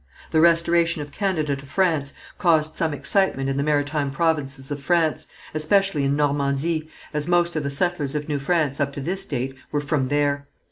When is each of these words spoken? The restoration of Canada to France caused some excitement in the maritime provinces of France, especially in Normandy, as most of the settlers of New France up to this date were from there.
The 0.31 0.41
restoration 0.41 1.03
of 1.03 1.11
Canada 1.11 1.55
to 1.55 1.65
France 1.67 2.13
caused 2.39 2.75
some 2.75 2.91
excitement 2.91 3.51
in 3.51 3.57
the 3.57 3.61
maritime 3.61 4.09
provinces 4.09 4.71
of 4.71 4.79
France, 4.79 5.27
especially 5.53 6.03
in 6.05 6.15
Normandy, 6.15 6.89
as 7.13 7.27
most 7.27 7.55
of 7.55 7.61
the 7.61 7.69
settlers 7.69 8.15
of 8.15 8.27
New 8.27 8.39
France 8.39 8.79
up 8.79 8.91
to 8.93 8.99
this 9.01 9.27
date 9.27 9.53
were 9.71 9.79
from 9.79 10.07
there. 10.07 10.47